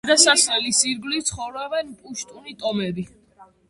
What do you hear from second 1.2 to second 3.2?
ცხოვრობენ პუშტუნი ტომები.